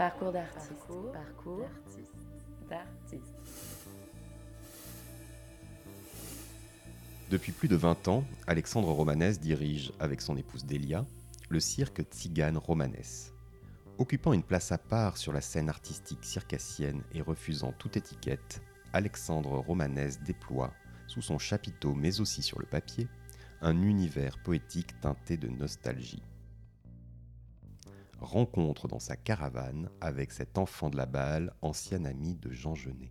Parcours 0.00 0.32
d'artiste. 0.32 0.72
Parcours, 1.12 1.68
d'artiste. 2.70 3.34
Depuis 7.28 7.52
plus 7.52 7.68
de 7.68 7.76
20 7.76 8.08
ans, 8.08 8.24
Alexandre 8.46 8.90
Romanès 8.92 9.38
dirige, 9.38 9.92
avec 10.00 10.22
son 10.22 10.38
épouse 10.38 10.64
Delia, 10.64 11.04
le 11.50 11.60
cirque 11.60 12.00
Tzigane 12.00 12.56
Romanès. 12.56 13.34
Occupant 13.98 14.32
une 14.32 14.42
place 14.42 14.72
à 14.72 14.78
part 14.78 15.18
sur 15.18 15.34
la 15.34 15.42
scène 15.42 15.68
artistique 15.68 16.24
circassienne 16.24 17.02
et 17.12 17.20
refusant 17.20 17.72
toute 17.72 17.98
étiquette, 17.98 18.62
Alexandre 18.94 19.58
Romanès 19.58 20.18
déploie, 20.22 20.72
sous 21.08 21.20
son 21.20 21.38
chapiteau 21.38 21.92
mais 21.94 22.22
aussi 22.22 22.40
sur 22.40 22.58
le 22.58 22.64
papier, 22.64 23.06
un 23.60 23.82
univers 23.82 24.42
poétique 24.42 24.98
teinté 25.02 25.36
de 25.36 25.48
nostalgie. 25.48 26.22
Rencontre 28.20 28.86
dans 28.86 28.98
sa 28.98 29.16
caravane 29.16 29.88
avec 30.00 30.30
cet 30.30 30.58
enfant 30.58 30.90
de 30.90 30.96
la 30.96 31.06
balle, 31.06 31.52
ancien 31.62 32.04
ami 32.04 32.34
de 32.36 32.50
Jean 32.50 32.74
Genet. 32.74 33.10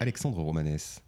Alexandre 0.00 0.40
Romanès, 0.40 1.02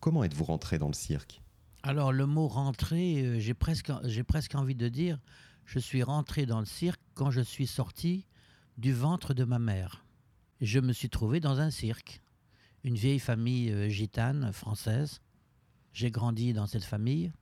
comment 0.00 0.24
êtes-vous 0.24 0.44
rentré 0.44 0.78
dans 0.78 0.88
le 0.88 0.94
cirque? 0.94 1.42
Alors 1.82 2.12
le 2.12 2.26
mot 2.26 2.48
rentrer, 2.48 3.22
euh, 3.22 3.38
j'ai 3.38 3.54
presque, 3.54 3.92
j'ai 4.04 4.24
presque 4.24 4.54
envie 4.54 4.74
de 4.74 4.88
dire, 4.88 5.18
je 5.66 5.78
suis 5.78 6.02
rentré 6.02 6.46
dans 6.46 6.60
le 6.60 6.66
cirque 6.66 7.00
quand 7.14 7.30
je 7.30 7.40
suis 7.40 7.66
sorti 7.66 8.26
du 8.78 8.92
ventre 8.92 9.34
de 9.34 9.44
ma 9.44 9.58
mère. 9.58 10.04
Je 10.60 10.80
me 10.80 10.92
suis 10.92 11.10
trouvé 11.10 11.40
dans 11.40 11.60
un 11.60 11.70
cirque, 11.70 12.20
une 12.82 12.96
vieille 12.96 13.18
famille 13.18 13.70
euh, 13.70 13.88
gitane 13.88 14.52
française. 14.52 15.20
J'ai 15.92 16.10
grandi 16.10 16.52
dans 16.52 16.66
cette 16.66 16.84
famille. 16.84 17.32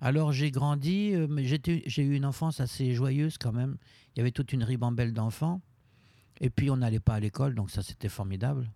Alors 0.00 0.32
j'ai 0.32 0.50
grandi, 0.50 1.14
euh, 1.14 1.26
mais 1.28 1.44
j'ai 1.44 2.02
eu 2.02 2.14
une 2.14 2.24
enfance 2.24 2.60
assez 2.60 2.94
joyeuse 2.94 3.38
quand 3.38 3.52
même. 3.52 3.76
Il 4.14 4.18
y 4.18 4.22
avait 4.22 4.30
toute 4.30 4.52
une 4.52 4.62
ribambelle 4.62 5.12
d'enfants. 5.12 5.60
Et 6.40 6.50
puis 6.50 6.70
on 6.70 6.76
n'allait 6.76 7.00
pas 7.00 7.14
à 7.14 7.20
l'école, 7.20 7.54
donc 7.54 7.70
ça 7.70 7.82
c'était 7.82 8.08
formidable. 8.08 8.70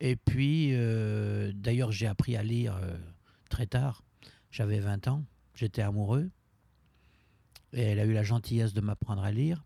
Et 0.00 0.16
puis, 0.16 0.70
euh, 0.72 1.52
d'ailleurs, 1.54 1.92
j'ai 1.92 2.06
appris 2.06 2.36
à 2.36 2.42
lire 2.42 2.78
très 3.48 3.66
tard. 3.66 4.02
J'avais 4.50 4.80
20 4.80 5.08
ans, 5.08 5.24
j'étais 5.54 5.82
amoureux. 5.82 6.30
Et 7.74 7.82
elle 7.82 8.00
a 8.00 8.04
eu 8.04 8.12
la 8.12 8.22
gentillesse 8.22 8.72
de 8.72 8.80
m'apprendre 8.80 9.22
à 9.22 9.32
lire. 9.32 9.64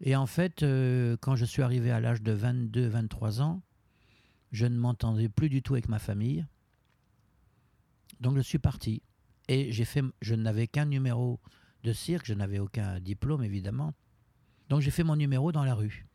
Et 0.00 0.14
en 0.14 0.26
fait, 0.26 0.62
euh, 0.62 1.16
quand 1.20 1.34
je 1.34 1.44
suis 1.44 1.62
arrivé 1.62 1.90
à 1.90 2.00
l'âge 2.00 2.22
de 2.22 2.36
22-23 2.36 3.40
ans, 3.40 3.62
je 4.52 4.66
ne 4.66 4.76
m'entendais 4.76 5.28
plus 5.28 5.48
du 5.48 5.62
tout 5.62 5.74
avec 5.74 5.88
ma 5.88 5.98
famille. 5.98 6.46
Donc 8.20 8.36
je 8.36 8.42
suis 8.42 8.58
parti. 8.58 9.02
Et 9.48 9.72
j'ai 9.72 9.84
fait, 9.84 10.02
je 10.20 10.34
n'avais 10.34 10.66
qu'un 10.66 10.84
numéro 10.84 11.40
de 11.82 11.92
cirque, 11.92 12.26
je 12.26 12.34
n'avais 12.34 12.58
aucun 12.58 13.00
diplôme 13.00 13.42
évidemment. 13.42 13.94
Donc 14.68 14.80
j'ai 14.80 14.90
fait 14.90 15.04
mon 15.04 15.16
numéro 15.16 15.52
dans 15.52 15.64
la 15.64 15.74
rue 15.74 16.06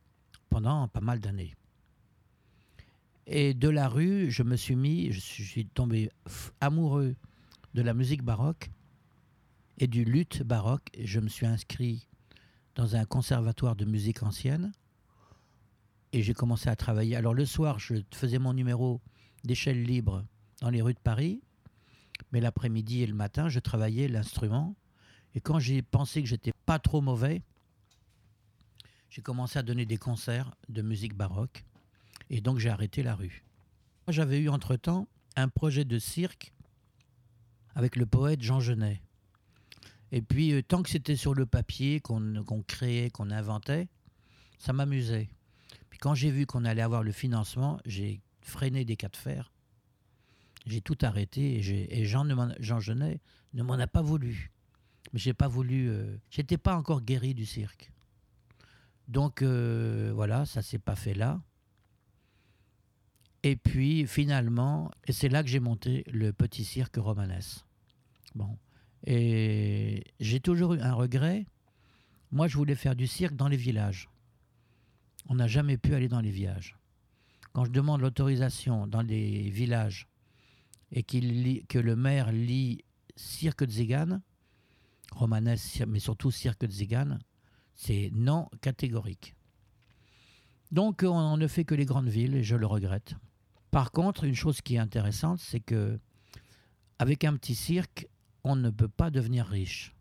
pendant 0.49 0.87
pas 0.87 1.01
mal 1.01 1.19
d'années. 1.19 1.55
Et 3.25 3.53
de 3.53 3.69
la 3.69 3.87
rue, 3.87 4.29
je 4.29 4.43
me 4.43 4.55
suis 4.55 4.75
mis, 4.75 5.11
je 5.11 5.19
suis, 5.19 5.65
tombé 5.65 6.11
amoureux 6.61 7.15
de 7.73 7.81
la 7.81 7.93
musique 7.93 8.21
baroque 8.21 8.69
et 9.77 9.87
du 9.87 10.05
luth 10.05 10.43
baroque. 10.43 10.89
Je 10.99 11.19
me 11.19 11.29
suis 11.29 11.45
inscrit 11.45 12.07
dans 12.75 12.95
un 12.95 13.05
conservatoire 13.05 13.75
de 13.75 13.85
musique 13.85 14.23
ancienne 14.23 14.71
et 16.11 16.21
j'ai 16.21 16.33
commencé 16.33 16.69
à 16.69 16.75
travailler. 16.75 17.15
Alors 17.15 17.33
le 17.33 17.45
soir, 17.45 17.79
je 17.79 17.95
faisais 18.11 18.39
mon 18.39 18.53
numéro 18.53 19.01
d'échelle 19.43 19.83
libre 19.83 20.25
dans 20.61 20.69
les 20.69 20.81
rues 20.81 20.93
de 20.93 20.99
Paris, 20.99 21.41
mais 22.31 22.39
l'après-midi 22.39 23.01
et 23.01 23.07
le 23.07 23.15
matin, 23.15 23.49
je 23.49 23.59
travaillais 23.59 24.07
l'instrument. 24.07 24.75
Et 25.35 25.41
quand 25.41 25.59
j'ai 25.59 25.81
pensé 25.81 26.21
que 26.21 26.29
j'étais 26.29 26.53
pas 26.65 26.79
trop 26.79 27.01
mauvais, 27.01 27.41
j'ai 29.09 29.21
commencé 29.21 29.59
à 29.59 29.63
donner 29.63 29.85
des 29.85 29.97
concerts 29.97 30.55
de 30.69 30.81
musique 30.81 31.15
baroque. 31.15 31.65
Et 32.29 32.41
donc 32.41 32.59
j'ai 32.59 32.69
arrêté 32.69 33.03
la 33.03 33.15
rue. 33.15 33.43
J'avais 34.07 34.39
eu 34.39 34.49
entre-temps 34.49 35.07
un 35.35 35.49
projet 35.49 35.85
de 35.85 35.97
cirque 35.97 36.53
avec 37.75 37.95
le 37.95 38.05
poète 38.05 38.41
Jean 38.41 38.59
Genet. 38.59 39.01
Et 40.15 40.21
puis, 40.21 40.53
euh, 40.53 40.61
tant 40.61 40.83
que 40.83 40.91
c'était 40.91 41.15
sur 41.15 41.33
le 41.33 41.47
papier, 41.47 41.99
qu'on 41.99 42.63
créait, 42.67 43.09
qu'on 43.09 43.31
inventait, 43.31 43.87
ça 44.59 44.71
m'amusait. 44.71 45.27
Puis 45.89 45.97
quand 45.97 46.13
j'ai 46.13 46.29
vu 46.29 46.45
qu'on 46.45 46.65
allait 46.65 46.83
avoir 46.83 47.01
le 47.01 47.11
financement, 47.11 47.79
j'ai 47.83 48.21
freiné 48.41 48.85
des 48.85 48.95
cas 48.95 49.09
de 49.09 49.17
fer. 49.17 49.51
J'ai 50.67 50.81
tout 50.81 50.97
arrêté 51.01 51.55
et, 51.57 52.05
Jean, 52.05 52.25
ne 52.25 52.35
Jean 52.59 52.79
Genet 52.79 53.21
ne 53.53 53.63
m'en 53.63 53.73
a 53.73 53.87
pas 53.87 54.03
voulu. 54.03 54.51
Mais 55.13 55.19
j'ai 55.19 55.33
pas 55.33 55.47
voulu. 55.47 55.89
euh, 55.89 56.15
J'étais 56.29 56.59
pas 56.59 56.77
encore 56.77 57.01
guéri 57.01 57.33
du 57.33 57.47
cirque. 57.47 57.91
Donc 59.07 59.41
euh, 59.41 60.11
voilà, 60.13 60.45
ça 60.45 60.61
s'est 60.61 60.77
pas 60.79 60.95
fait 60.95 61.15
là. 61.15 61.41
Et 63.41 63.55
puis 63.55 64.05
finalement, 64.05 64.91
c'est 65.09 65.27
là 65.27 65.41
que 65.41 65.49
j'ai 65.49 65.59
monté 65.59 66.03
le 66.11 66.33
petit 66.33 66.63
cirque 66.63 66.97
romanesque. 66.97 67.65
Bon. 68.35 68.57
Et 69.05 70.03
j'ai 70.19 70.39
toujours 70.39 70.73
eu 70.73 70.79
un 70.79 70.93
regret. 70.93 71.45
Moi, 72.31 72.47
je 72.47 72.57
voulais 72.57 72.75
faire 72.75 72.95
du 72.95 73.07
cirque 73.07 73.35
dans 73.35 73.47
les 73.47 73.57
villages. 73.57 74.09
On 75.27 75.35
n'a 75.35 75.47
jamais 75.47 75.77
pu 75.77 75.93
aller 75.93 76.07
dans 76.07 76.21
les 76.21 76.31
villages. 76.31 76.77
Quand 77.51 77.65
je 77.65 77.71
demande 77.71 78.01
l'autorisation 78.01 78.87
dans 78.87 79.01
les 79.01 79.49
villages 79.49 80.07
et 80.91 81.03
que 81.03 81.79
le 81.79 81.95
maire 81.95 82.31
lit 82.31 82.83
cirque 83.15 83.63
de 83.63 83.71
Zigane, 83.71 84.21
romanesque, 85.11 85.83
mais 85.87 85.99
surtout 85.99 86.31
cirque 86.31 86.65
de 86.65 86.71
Zigane, 86.71 87.19
c'est 87.75 88.09
non 88.13 88.49
catégorique. 88.61 89.35
Donc 90.71 91.03
on, 91.03 91.15
on 91.15 91.37
ne 91.37 91.47
fait 91.47 91.65
que 91.65 91.75
les 91.75 91.85
grandes 91.85 92.09
villes 92.09 92.35
et 92.35 92.43
je 92.43 92.55
le 92.55 92.65
regrette. 92.65 93.15
Par 93.69 93.91
contre, 93.91 94.23
une 94.23 94.35
chose 94.35 94.61
qui 94.61 94.75
est 94.75 94.79
intéressante, 94.79 95.39
c'est 95.39 95.59
que 95.59 95.99
avec 96.99 97.23
un 97.23 97.35
petit 97.35 97.55
cirque, 97.55 98.07
on 98.43 98.55
ne 98.55 98.69
peut 98.69 98.87
pas 98.87 99.09
devenir 99.09 99.45
riche. 99.45 99.95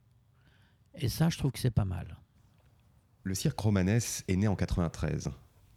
Et 0.95 1.09
ça, 1.09 1.29
je 1.31 1.39
trouve 1.39 1.53
que 1.53 1.59
c'est 1.59 1.71
pas 1.71 1.85
mal. 1.85 2.17
Le 3.25 3.35
cirque 3.35 3.59
Romanès 3.61 4.25
est 4.29 4.37
né 4.37 4.49
en 4.49 4.57
93. 4.57 5.31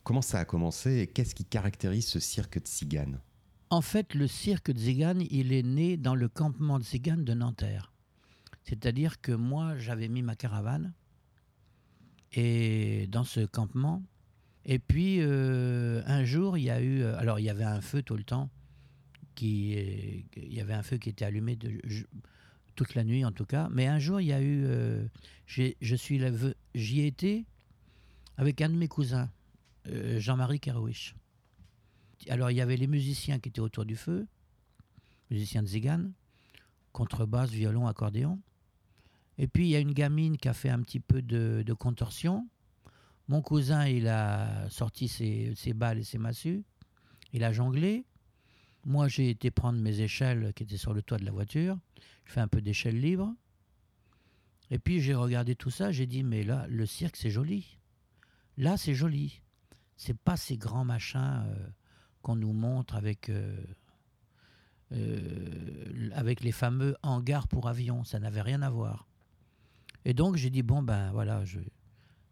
Comment 0.03 0.21
ça 0.21 0.39
a 0.39 0.45
commencé 0.45 0.99
et 0.99 1.07
qu'est-ce 1.07 1.35
qui 1.35 1.45
caractérise 1.45 2.07
ce 2.07 2.19
cirque 2.19 2.59
de 2.59 2.65
Tzigane 2.65 3.19
En 3.69 3.81
fait, 3.81 4.13
le 4.13 4.27
cirque 4.27 4.71
de 4.71 4.77
Zigane, 4.79 5.23
il 5.29 5.53
est 5.53 5.63
né 5.63 5.97
dans 5.97 6.15
le 6.15 6.27
campement 6.27 6.79
de 6.79 6.83
Zigane 6.83 7.23
de 7.23 7.33
Nanterre. 7.33 7.93
C'est-à-dire 8.63 9.21
que 9.21 9.31
moi, 9.31 9.77
j'avais 9.77 10.07
mis 10.07 10.21
ma 10.23 10.35
caravane 10.35 10.93
et 12.33 13.07
dans 13.11 13.23
ce 13.23 13.45
campement. 13.45 14.03
Et 14.65 14.79
puis, 14.79 15.17
euh, 15.21 16.01
un 16.07 16.25
jour, 16.25 16.57
il 16.57 16.63
y 16.63 16.69
a 16.71 16.81
eu... 16.81 17.01
euh, 17.03 17.17
Alors, 17.19 17.39
il 17.39 17.43
y 17.45 17.49
avait 17.49 17.63
un 17.63 17.81
feu 17.81 18.01
tout 18.01 18.15
le 18.17 18.23
temps. 18.23 18.49
Qui, 19.35 19.73
est- 19.73 20.25
il 20.37 20.53
y 20.53 20.61
avait 20.61 20.73
un 20.73 20.81
feu 20.83 20.97
qui 20.97 21.09
était 21.09 21.25
allumé 21.25 21.55
de- 21.55 21.79
je- 21.83 22.05
toute 22.75 22.95
la 22.95 23.03
nuit, 23.03 23.25
en 23.25 23.31
tout 23.31 23.45
cas. 23.45 23.67
Mais 23.71 23.87
un 23.87 23.99
jour, 23.99 24.21
il 24.21 24.27
y 24.27 24.33
a 24.33 24.41
eu... 24.41 24.63
euh, 24.65 25.05
je 25.47 25.95
suis 25.95 26.21
J'y 26.73 27.01
étais 27.01 27.45
avec 28.37 28.61
un 28.61 28.69
de 28.69 28.75
mes 28.75 28.87
cousins, 28.87 29.29
euh, 29.87 30.19
Jean-Marie 30.19 30.59
Kerouich. 30.59 31.15
Alors, 32.29 32.51
il 32.51 32.55
y 32.57 32.61
avait 32.61 32.77
les 32.77 32.87
musiciens 32.87 33.39
qui 33.39 33.49
étaient 33.49 33.61
autour 33.61 33.85
du 33.85 33.95
feu, 33.95 34.27
musiciens 35.29 35.63
de 35.63 35.67
Zigane, 35.67 36.13
contrebasse, 36.91 37.51
violon, 37.51 37.87
accordéon. 37.87 38.39
Et 39.37 39.47
puis, 39.47 39.65
il 39.67 39.69
y 39.69 39.75
a 39.75 39.79
une 39.79 39.93
gamine 39.93 40.37
qui 40.37 40.47
a 40.47 40.53
fait 40.53 40.69
un 40.69 40.81
petit 40.81 40.99
peu 40.99 41.21
de, 41.21 41.63
de 41.65 41.73
contorsion. 41.73 42.47
Mon 43.27 43.41
cousin, 43.41 43.85
il 43.87 44.07
a 44.07 44.69
sorti 44.69 45.07
ses, 45.07 45.53
ses 45.55 45.73
balles 45.73 45.99
et 45.99 46.03
ses 46.03 46.17
massues. 46.17 46.63
Il 47.33 47.43
a 47.43 47.51
jonglé. 47.51 48.05
Moi, 48.85 49.07
j'ai 49.07 49.29
été 49.29 49.51
prendre 49.51 49.79
mes 49.79 50.01
échelles 50.01 50.53
qui 50.53 50.63
étaient 50.63 50.77
sur 50.77 50.93
le 50.93 51.01
toit 51.01 51.17
de 51.17 51.25
la 51.25 51.31
voiture. 51.31 51.77
Je 52.25 52.31
fais 52.31 52.39
un 52.39 52.47
peu 52.47 52.61
d'échelle 52.61 52.99
libre. 52.99 53.33
Et 54.69 54.79
puis, 54.79 55.01
j'ai 55.01 55.15
regardé 55.15 55.55
tout 55.55 55.71
ça. 55.71 55.91
J'ai 55.91 56.05
dit, 56.05 56.23
mais 56.23 56.43
là, 56.43 56.65
le 56.69 56.85
cirque, 56.85 57.15
c'est 57.15 57.31
joli. 57.31 57.77
Là, 58.57 58.77
c'est 58.77 58.93
joli. 58.93 59.41
C'est 59.97 60.17
pas 60.17 60.37
ces 60.37 60.57
grands 60.57 60.85
machins 60.85 61.43
euh, 61.47 61.67
qu'on 62.21 62.35
nous 62.35 62.53
montre 62.53 62.95
avec, 62.95 63.29
euh, 63.29 63.55
euh, 64.91 66.09
avec 66.13 66.41
les 66.41 66.51
fameux 66.51 66.95
hangars 67.01 67.47
pour 67.47 67.67
avions. 67.67 68.03
Ça 68.03 68.19
n'avait 68.19 68.41
rien 68.41 68.61
à 68.61 68.69
voir. 68.69 69.07
Et 70.05 70.13
donc 70.13 70.35
j'ai 70.35 70.51
dit 70.51 70.61
bon 70.61 70.83
ben 70.83 71.11
voilà, 71.11 71.43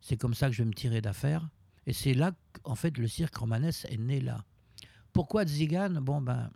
c'est 0.01 0.17
comme 0.17 0.35
ça 0.35 0.47
que 0.47 0.53
je 0.53 0.61
vais 0.61 0.67
me 0.67 0.73
tirer 0.73 1.01
d'affaire. 1.01 1.49
Et 1.87 1.93
c'est 1.93 2.13
là 2.13 2.31
qu'en 2.61 2.75
fait 2.75 2.97
le 2.97 3.07
cirque 3.07 3.35
romanesque 3.35 3.87
est 3.89 3.97
né 3.97 4.19
là. 4.19 4.45
Pourquoi 5.13 5.45
Zigane? 5.45 5.99
Bon 5.99 6.21
ben 6.21 6.51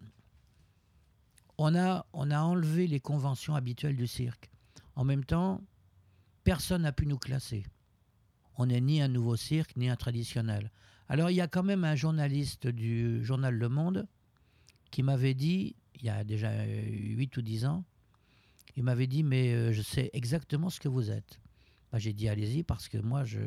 on 1.60 1.76
a 1.76 2.06
on 2.14 2.32
a 2.32 2.42
enlevé 2.42 2.88
les 2.88 3.00
conventions 3.00 3.56
habituelles 3.56 3.96
du 3.96 4.08
cirque. 4.08 4.50
En 4.96 5.04
même 5.04 5.24
temps, 5.24 5.62
personne 6.44 6.82
n'a 6.82 6.92
pu 6.92 7.06
nous 7.06 7.20
classer. 7.20 7.66
on 8.58 8.66
n'est 8.66 8.82
ni 8.82 9.02
un 9.02 9.08
nouveau 9.08 9.36
cirque, 9.36 9.78
ni 9.78 9.88
un 9.90 9.96
traditionnel. 9.96 10.72
Alors 11.08 11.30
il 11.30 11.36
y 11.36 11.42
a 11.42 11.48
quand 11.48 11.64
même 11.64 11.84
un 11.84 11.96
journaliste 11.96 12.68
du 12.68 13.24
journal 13.24 13.54
Le 13.54 13.70
Monde 13.70 14.08
qui 14.90 15.04
m'avait 15.04 15.36
dit, 15.36 15.76
il 15.96 16.06
y 16.06 16.10
a 16.10 16.24
déjà 16.24 16.52
8 16.66 17.38
ou 17.38 17.42
10 17.42 17.66
ans, 17.66 17.84
il 18.76 18.84
m'avait 18.84 19.08
dit, 19.08 19.24
mais 19.24 19.54
euh, 19.54 19.74
je 19.74 19.82
sais 19.82 20.10
exactement 20.14 20.70
ce 20.70 20.80
que 20.80 20.88
vous 20.88 21.12
êtes. 21.12 21.40
Bah, 21.92 22.00
j'ai 22.00 22.14
dit, 22.14 22.28
allez-y, 22.28 22.64
parce 22.64 22.88
que 22.88 22.98
moi 22.98 23.24
je, 23.24 23.40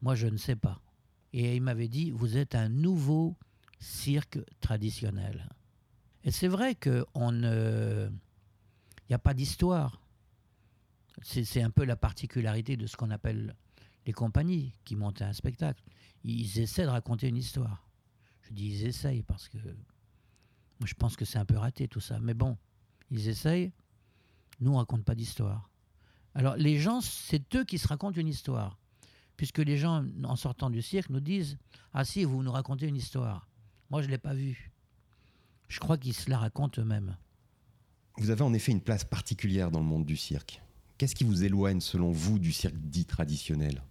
moi, 0.00 0.14
je 0.14 0.26
ne 0.26 0.36
sais 0.36 0.56
pas. 0.56 0.80
Et 1.32 1.56
il 1.56 1.62
m'avait 1.62 1.88
dit, 1.88 2.10
vous 2.10 2.36
êtes 2.36 2.54
un 2.54 2.68
nouveau 2.68 3.36
cirque 3.78 4.38
traditionnel. 4.60 5.48
Et 6.24 6.30
c'est 6.30 6.48
vrai 6.48 6.74
qu'il 6.74 7.04
n'y 9.08 9.14
a 9.14 9.18
pas 9.18 9.34
d'histoire. 9.34 10.00
C'est 11.22 11.62
un 11.62 11.70
peu 11.70 11.84
la 11.84 11.96
particularité 11.96 12.76
de 12.76 12.86
ce 12.86 12.96
qu'on 12.96 13.10
appelle 13.10 13.54
les 14.06 14.12
compagnies 14.12 14.72
qui 14.84 14.96
montent 14.96 15.22
un 15.22 15.32
spectacle. 15.32 15.82
Ils 16.24 16.58
essaient 16.58 16.84
de 16.84 16.88
raconter 16.88 17.28
une 17.28 17.36
histoire. 17.36 17.86
Je 18.42 18.52
dis 18.52 18.66
ils 18.66 18.86
essayent 18.86 19.22
parce 19.22 19.48
que 19.48 19.58
je 20.84 20.94
pense 20.94 21.16
que 21.16 21.24
c'est 21.24 21.38
un 21.38 21.44
peu 21.44 21.56
raté 21.56 21.88
tout 21.88 22.00
ça. 22.00 22.18
Mais 22.20 22.34
bon, 22.34 22.56
ils 23.10 23.28
essayent. 23.28 23.72
Nous 24.60 24.72
on 24.72 24.76
raconte 24.76 25.04
pas 25.04 25.14
d'histoire. 25.14 25.70
Alors 26.34 26.56
les 26.56 26.78
gens, 26.78 27.00
c'est 27.00 27.54
eux 27.54 27.64
qui 27.64 27.78
se 27.78 27.86
racontent 27.86 28.20
une 28.20 28.28
histoire. 28.28 28.78
Puisque 29.36 29.58
les 29.58 29.76
gens, 29.76 30.04
en 30.24 30.36
sortant 30.36 30.70
du 30.70 30.80
cirque, 30.80 31.10
nous 31.10 31.20
disent 31.20 31.58
Ah 31.92 32.04
si, 32.04 32.24
vous 32.24 32.42
nous 32.42 32.52
racontez 32.52 32.86
une 32.86 32.96
histoire. 32.96 33.48
Moi 33.94 34.02
je 34.02 34.08
ne 34.08 34.10
l'ai 34.10 34.18
pas 34.18 34.34
vue. 34.34 34.72
Je 35.68 35.78
crois 35.78 35.96
qu'ils 35.96 36.14
se 36.14 36.28
la 36.28 36.36
racontent 36.36 36.82
eux-mêmes. 36.82 37.16
Vous 38.16 38.30
avez 38.30 38.42
en 38.42 38.52
effet 38.52 38.72
une 38.72 38.80
place 38.80 39.04
particulière 39.04 39.70
dans 39.70 39.78
le 39.78 39.86
monde 39.86 40.04
du 40.04 40.16
cirque. 40.16 40.60
Qu'est-ce 40.98 41.14
qui 41.14 41.22
vous 41.22 41.44
éloigne, 41.44 41.80
selon 41.80 42.10
vous, 42.10 42.40
du 42.40 42.50
cirque 42.52 42.74
dit 42.74 43.04
traditionnel? 43.04 43.84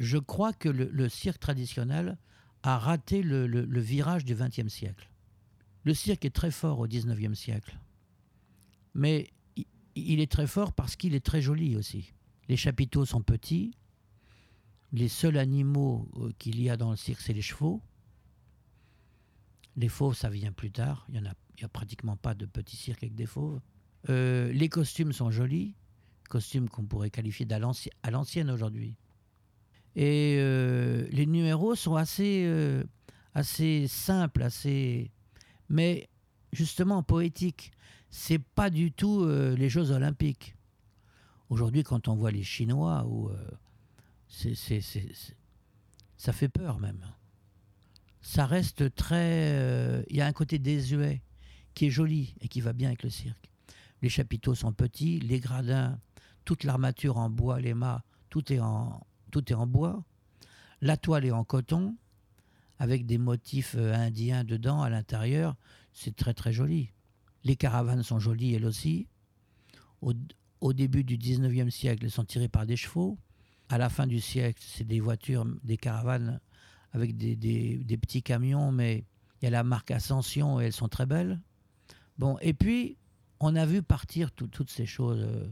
Je 0.00 0.18
crois 0.18 0.52
que 0.52 0.68
le, 0.68 1.08
cirque 1.08 1.38
traditionnel 1.38 2.18
a 2.64 2.78
raté 2.78 3.22
le, 3.22 3.44
virage 3.80 4.24
du 4.24 4.34
XXe 4.34 4.66
siècle. 4.66 5.08
Le 5.84 5.94
cirque 5.94 6.24
est 6.24 6.34
très 6.34 6.50
fort 6.50 6.80
au 6.80 6.88
XIXe 6.88 7.38
siècle. 7.38 7.78
Mais 8.94 9.30
il 9.94 10.18
est 10.18 10.32
très 10.32 10.48
fort 10.48 10.72
parce 10.72 10.96
qu'il 10.96 11.14
est 11.14 11.24
très 11.24 11.40
joli 11.40 11.76
aussi. 11.76 12.12
Les 12.48 12.56
chapiteaux 12.56 13.04
sont 13.04 13.22
petits. 13.22 13.70
Les 14.92 15.06
seuls 15.06 15.38
animaux 15.38 16.10
euh, 16.16 16.32
qu'il 16.40 16.60
y 16.60 16.68
a 16.68 16.76
dans 16.76 16.90
le 16.90 16.96
cirque, 16.96 17.20
c'est 17.20 17.32
les 17.32 17.40
chevaux. 17.40 17.80
Les 19.76 19.88
fauves, 19.88 20.16
ça 20.16 20.28
vient 20.28 20.52
plus 20.52 20.70
tard. 20.70 21.06
Il 21.08 21.20
n'y 21.20 21.26
a, 21.26 21.34
a, 21.62 21.68
pratiquement 21.68 22.16
pas 22.16 22.34
de 22.34 22.46
petits 22.46 22.76
cirques 22.76 23.02
avec 23.02 23.14
des 23.14 23.26
fauves. 23.26 23.60
Euh, 24.08 24.52
les 24.52 24.68
costumes 24.68 25.12
sont 25.12 25.30
jolis, 25.30 25.74
costumes 26.28 26.68
qu'on 26.68 26.84
pourrait 26.84 27.10
qualifier 27.10 27.46
à 27.52 28.10
l'ancienne 28.10 28.50
aujourd'hui. 28.50 28.96
Et 29.96 30.36
euh, 30.38 31.06
les 31.10 31.26
numéros 31.26 31.74
sont 31.74 31.96
assez, 31.96 32.44
euh, 32.46 32.84
assez 33.34 33.88
simples, 33.88 34.42
assez, 34.42 35.10
mais 35.68 36.08
justement 36.52 37.02
poétiques. 37.02 37.72
C'est 38.10 38.38
pas 38.38 38.70
du 38.70 38.90
tout 38.90 39.24
les 39.28 39.68
Jeux 39.68 39.92
Olympiques. 39.92 40.56
Aujourd'hui, 41.48 41.84
quand 41.84 42.08
on 42.08 42.16
voit 42.16 42.32
les 42.32 42.42
Chinois, 42.42 43.06
ça 46.16 46.32
fait 46.32 46.48
peur 46.48 46.80
même. 46.80 47.04
Ça 48.20 48.46
reste 48.46 48.94
très. 48.94 50.04
Il 50.10 50.16
y 50.16 50.20
a 50.20 50.26
un 50.26 50.32
côté 50.32 50.58
désuet 50.58 51.22
qui 51.74 51.86
est 51.86 51.90
joli 51.90 52.34
et 52.40 52.48
qui 52.48 52.60
va 52.60 52.72
bien 52.72 52.88
avec 52.88 53.02
le 53.02 53.10
cirque. 53.10 53.50
Les 54.02 54.08
chapiteaux 54.08 54.54
sont 54.54 54.72
petits, 54.72 55.20
les 55.20 55.40
gradins, 55.40 55.98
toute 56.44 56.64
l'armature 56.64 57.18
en 57.18 57.30
bois, 57.30 57.60
les 57.60 57.74
mâts, 57.74 58.02
tout 58.30 58.52
est 58.52 58.60
en, 58.60 59.06
tout 59.30 59.52
est 59.52 59.54
en 59.54 59.66
bois. 59.66 60.02
La 60.80 60.96
toile 60.96 61.26
est 61.26 61.30
en 61.30 61.44
coton, 61.44 61.96
avec 62.78 63.04
des 63.04 63.18
motifs 63.18 63.74
euh, 63.78 63.94
indiens 63.94 64.42
dedans 64.42 64.82
à 64.82 64.88
l'intérieur. 64.88 65.56
C'est 65.92 66.16
très 66.16 66.34
très 66.34 66.52
joli. 66.52 66.90
Les 67.44 67.56
caravanes 67.56 68.02
sont 68.02 68.18
jolies 68.18 68.54
elles 68.54 68.64
aussi. 68.64 69.06
Au, 70.00 70.72
début 70.72 71.04
du 71.04 71.18
19e 71.18 71.68
siècle, 71.70 72.04
elles 72.04 72.10
sont 72.10 72.24
tirées 72.24 72.48
par 72.48 72.64
des 72.64 72.76
chevaux. 72.76 73.18
À 73.68 73.76
la 73.76 73.90
fin 73.90 74.06
du 74.06 74.20
siècle, 74.20 74.62
c'est 74.66 74.86
des 74.86 75.00
voitures, 75.00 75.44
des 75.62 75.76
caravanes 75.76 76.40
avec 76.92 77.16
des, 77.16 77.36
des 77.36 77.96
petits 77.96 78.22
camions, 78.22 78.72
mais 78.72 79.04
il 79.40 79.44
y 79.44 79.48
a 79.48 79.50
la 79.50 79.64
marque 79.64 79.90
Ascension 79.90 80.60
et 80.60 80.64
elles 80.64 80.72
sont 80.72 80.88
très 80.88 81.06
belles. 81.06 81.40
Bon, 82.18 82.36
et 82.40 82.52
puis, 82.52 82.98
on 83.40 83.56
a 83.56 83.64
vu 83.64 83.82
partir 83.82 84.30
toutes 84.32 84.70
ces 84.70 84.86
choses. 84.86 85.22
Euh, 85.22 85.48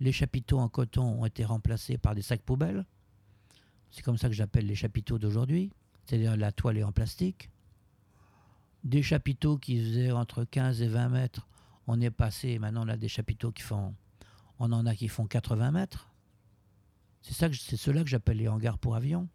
les 0.00 0.12
chapiteaux 0.12 0.60
en 0.60 0.68
coton 0.68 1.20
ont 1.20 1.26
été 1.26 1.44
remplacés 1.44 1.98
par 1.98 2.14
des 2.14 2.22
sacs 2.22 2.42
poubelles. 2.42 2.86
C'est 3.90 4.02
comme 4.02 4.18
ça 4.18 4.28
que 4.28 4.34
j'appelle 4.34 4.66
les 4.66 4.76
chapiteaux 4.76 5.18
d'aujourd'hui. 5.18 5.72
C'est-à-dire 6.04 6.36
la 6.36 6.52
toile 6.52 6.78
est 6.78 6.84
en 6.84 6.92
plastique. 6.92 7.50
Des 8.84 9.02
chapiteaux 9.02 9.58
qui 9.58 9.82
faisaient 9.82 10.12
entre 10.12 10.44
15 10.44 10.80
et 10.82 10.88
20 10.88 11.08
mètres, 11.08 11.48
on 11.88 12.00
est 12.00 12.10
passé, 12.10 12.58
maintenant 12.60 12.86
on 12.86 12.88
a 12.88 12.96
des 12.96 13.08
chapiteaux 13.08 13.50
qui 13.50 13.62
font, 13.62 13.94
on 14.60 14.70
en 14.72 14.86
a 14.86 14.94
qui 14.94 15.08
font 15.08 15.26
80 15.26 15.72
mètres. 15.72 16.08
C'est 17.22 17.52
c'est 17.54 17.76
cela 17.76 18.04
que 18.04 18.08
j'appelle 18.08 18.36
les 18.36 18.46
hangars 18.46 18.78
pour 18.78 18.94
avions. 18.94 19.28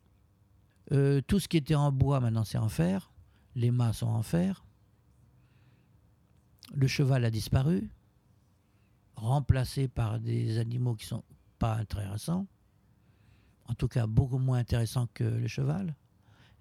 Euh, 0.91 1.21
tout 1.25 1.39
ce 1.39 1.47
qui 1.47 1.57
était 1.57 1.75
en 1.75 1.91
bois, 1.91 2.19
maintenant 2.19 2.43
c'est 2.43 2.57
en 2.57 2.69
fer. 2.69 3.11
Les 3.55 3.71
mâts 3.71 3.93
sont 3.93 4.07
en 4.07 4.23
fer. 4.23 4.65
Le 6.73 6.87
cheval 6.87 7.23
a 7.25 7.29
disparu, 7.29 7.89
remplacé 9.15 9.87
par 9.87 10.19
des 10.19 10.57
animaux 10.57 10.95
qui 10.95 11.05
sont 11.05 11.23
pas 11.59 11.75
intéressants, 11.75 12.47
en 13.67 13.73
tout 13.75 13.87
cas 13.87 14.07
beaucoup 14.07 14.39
moins 14.39 14.57
intéressants 14.57 15.07
que 15.13 15.23
le 15.23 15.47
cheval. 15.47 15.95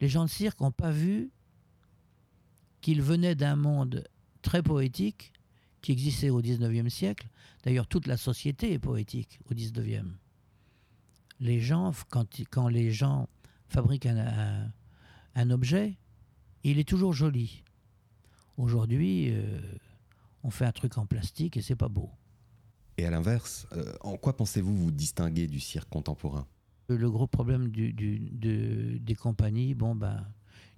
Les 0.01 0.09
gens 0.09 0.25
de 0.25 0.31
cirque 0.31 0.61
n'ont 0.61 0.73
pas 0.73 0.91
vu 0.91 1.31
qu'ils 2.81 3.01
venaient 3.01 3.37
d'un 3.37 3.57
monde 3.57 4.05
très 4.43 4.63
poétique 4.63 5.33
qui 5.81 5.93
existait 5.93 6.31
au 6.31 6.41
XIXe 6.41 6.93
siècle. 6.93 7.29
D'ailleurs, 7.65 7.87
toute 7.87 8.07
la 8.07 8.17
société 8.17 8.73
est 8.73 8.79
poétique 8.79 9.39
au 9.51 9.55
XIXe. 9.55 10.05
Les 11.41 11.61
gens, 11.61 11.93
quand, 12.11 12.69
les 12.69 12.93
gens 12.93 13.29
fabriquent 13.73 14.07
un, 15.35 15.51
objet, 15.51 15.97
il 16.63 16.79
est 16.79 16.89
toujours 16.89 17.13
joli. 17.13 17.65
Aujourd'hui, 18.57 19.31
euh, 19.31 19.61
on 20.43 20.51
fait 20.51 20.67
un 20.67 20.73
truc 20.73 20.99
en 20.99 21.07
plastique 21.07 21.57
et 21.57 21.63
c'est 21.63 21.77
pas 21.77 21.89
beau. 21.89 22.11
Et 22.99 23.07
à 23.07 23.11
l'inverse, 23.11 23.67
euh, 23.73 23.95
en 24.03 24.17
quoi 24.17 24.37
pensez-vous 24.37 24.77
vous 24.77 24.91
distinguer 24.91 25.47
du 25.47 25.59
cirque 25.59 25.89
contemporain? 25.89 26.47
Le 26.89 27.11
gros 27.11 27.27
problème 27.27 27.71
du, 27.71 27.93
des 29.01 29.15
compagnies, 29.15 29.75
bon 29.75 29.95
ben, 29.95 30.27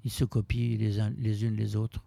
ils 0.04 0.12
se 0.12 0.24
copient 0.24 0.78
les, 0.78 1.10
les 1.18 1.44
unes 1.44 1.56
les 1.56 1.74
autres. 1.74 2.04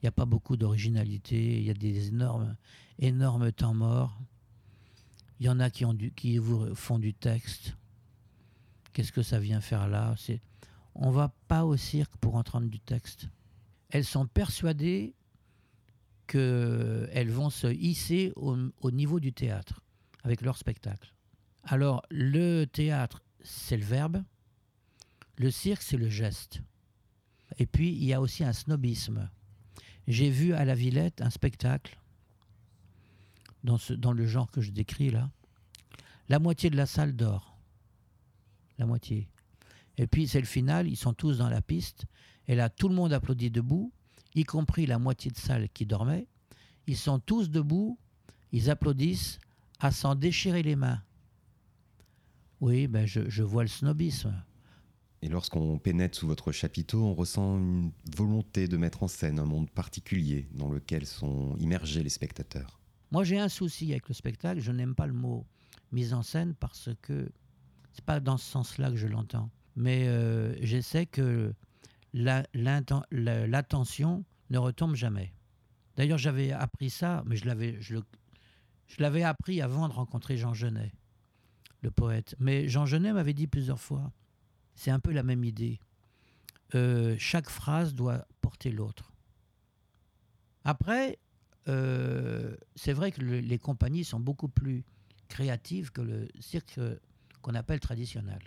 Il 0.00 0.04
n'y 0.04 0.08
a 0.08 0.12
pas 0.12 0.26
beaucoup 0.26 0.56
d'originalité, 0.56 1.58
il 1.58 1.64
y 1.64 1.70
a 1.70 1.74
des 1.74 2.08
énormes, 2.08 2.56
énormes 3.00 3.50
temps 3.50 3.74
morts. 3.74 4.16
Il 5.40 5.46
y 5.46 5.48
en 5.48 5.58
a 5.58 5.70
qui, 5.70 5.84
ont 5.84 5.94
du, 5.94 6.12
qui 6.12 6.38
vous 6.38 6.72
font 6.76 7.00
du 7.00 7.14
texte. 7.14 7.76
Qu'est-ce 8.92 9.12
que 9.12 9.22
ça 9.22 9.38
vient 9.38 9.60
faire 9.60 9.88
là? 9.88 10.14
C'est, 10.16 10.40
On 10.94 11.10
va 11.10 11.32
pas 11.46 11.64
au 11.64 11.76
cirque 11.76 12.16
pour 12.16 12.36
entendre 12.36 12.68
du 12.68 12.80
texte. 12.80 13.28
Elles 13.90 14.04
sont 14.04 14.26
persuadées 14.26 15.14
qu'elles 16.26 17.30
vont 17.30 17.50
se 17.50 17.66
hisser 17.68 18.32
au, 18.36 18.90
niveau 18.90 19.18
du 19.18 19.32
théâtre 19.32 19.80
avec 20.22 20.42
leur 20.42 20.56
spectacle. 20.58 21.14
Alors, 21.64 22.02
le 22.10 22.66
théâtre, 22.66 23.22
c'est 23.40 23.76
le 23.76 23.84
verbe, 23.84 24.22
le 25.36 25.50
cirque, 25.50 25.82
c'est 25.82 25.96
le 25.96 26.08
geste. 26.08 26.60
Et 27.58 27.66
puis, 27.66 27.90
il 27.90 28.04
y 28.04 28.12
a 28.12 28.20
aussi 28.20 28.44
un 28.44 28.52
snobisme. 28.52 29.30
J'ai 30.06 30.30
vu 30.30 30.52
à 30.52 30.64
la 30.64 30.74
Villette 30.74 31.22
un 31.22 31.30
spectacle, 31.30 31.98
dans, 33.64 34.12
le 34.12 34.26
genre 34.26 34.50
que 34.50 34.60
je 34.60 34.70
décris 34.70 35.10
là. 35.10 35.30
La 36.28 36.38
moitié 36.38 36.70
de 36.70 36.76
la 36.76 36.86
salle 36.86 37.14
dort. 37.14 37.47
La 38.78 38.86
moitié. 38.86 39.28
Et 39.96 40.06
puis, 40.06 40.28
c'est 40.28 40.40
le 40.40 40.46
final, 40.46 40.88
ils 40.88 40.96
sont 40.96 41.12
tous 41.12 41.38
dans 41.38 41.48
la 41.48 41.60
piste. 41.60 42.04
Et 42.46 42.54
là, 42.54 42.68
tout 42.68 42.88
le 42.88 42.94
monde 42.94 43.12
applaudit 43.12 43.50
debout 43.50 43.92
y 44.34 44.44
compris 44.44 44.86
la 44.86 44.98
moitié 44.98 45.30
de 45.30 45.36
salle 45.36 45.68
qui 45.70 45.86
dormait, 45.86 46.26
ils 46.86 46.96
sont 46.96 47.18
tous 47.18 47.50
debout, 47.50 47.98
ils 48.52 48.70
applaudissent 48.70 49.38
à 49.80 49.90
s'en 49.90 50.14
déchirer 50.14 50.62
les 50.62 50.76
mains. 50.76 51.02
Oui, 52.60 52.88
ben 52.88 53.06
je, 53.06 53.42
vois 53.42 53.62
le 53.62 53.68
snobisme. 53.68 54.34
Et 55.22 55.28
lorsqu'on 55.28 55.78
pénètre 55.78 56.16
sous 56.16 56.26
votre 56.26 56.52
chapiteau, 56.52 57.04
on 57.04 57.14
ressent 57.14 57.58
une 57.58 57.92
volonté 58.16 58.68
de 58.68 58.76
mettre 58.76 59.02
en 59.02 59.08
scène 59.08 59.38
un 59.38 59.44
monde 59.44 59.70
particulier 59.70 60.48
dans 60.52 60.70
lequel 60.70 61.06
sont 61.06 61.56
immergés 61.58 62.02
les 62.02 62.08
spectateurs. 62.08 62.78
Moi, 63.10 63.24
j'ai 63.24 63.38
un 63.38 63.48
souci 63.48 63.90
avec 63.90 64.08
le 64.08 64.14
spectacle. 64.14 64.60
Je 64.60 64.72
n'aime 64.72 64.94
pas 64.94 65.06
le 65.06 65.12
mot 65.12 65.46
mise 65.92 66.14
en 66.14 66.22
scène 66.22 66.54
parce 66.54 66.90
que 67.02 67.30
c'est 67.98 68.04
pas 68.04 68.20
dans 68.20 68.36
ce 68.36 68.48
sens-là 68.48 68.92
que 68.92 68.96
je 68.96 69.08
l'entends. 69.08 69.50
Mais 69.74 70.06
euh, 70.06 70.54
j'essaie 70.60 71.04
que 71.04 71.52
l'attention 72.14 74.24
ne 74.50 74.58
retombe 74.58 74.94
jamais. 74.94 75.34
D'ailleurs, 75.96 76.18
j'avais 76.18 76.52
appris 76.52 76.90
ça, 76.90 77.24
mais 77.26 77.34
je 77.34 77.44
l'avais, 77.44 77.76
je, 77.80 77.96
appris 79.24 79.60
avant 79.60 79.88
de 79.88 79.94
rencontrer 79.94 80.36
Jean 80.36 80.54
Genet. 80.54 80.92
le 81.82 81.90
poète. 81.90 82.36
Mais 82.38 82.68
Jean 82.68 82.86
Genet 82.86 83.12
m'avait 83.12 83.34
dit 83.34 83.48
plusieurs 83.48 83.80
fois, 83.80 84.12
c'est 84.76 84.92
un 84.92 85.00
peu 85.00 85.10
la 85.12 85.24
même 85.24 85.42
idée. 85.42 85.80
Euh, 86.76 87.16
chaque 87.18 87.50
phrase 87.50 87.94
doit 87.94 88.28
porter 88.40 88.70
l'autre. 88.70 89.12
Après, 90.62 91.18
euh, 91.66 92.56
c'est 92.76 92.92
vrai 92.92 93.10
que 93.10 93.22
le- 93.22 93.40
les 93.40 93.58
compagnies 93.58 94.04
sont 94.04 94.20
beaucoup 94.20 94.48
plus 94.48 94.84
créatives 95.28 95.90
que 95.90 96.00
le 96.00 96.28
cirque 96.38 96.78
qu'on 97.48 97.54
appelle 97.54 97.80
traditionnel. 97.80 98.40